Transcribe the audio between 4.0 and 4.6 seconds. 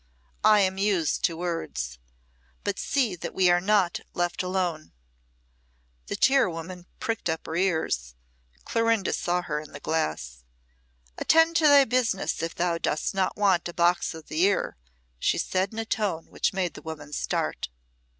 left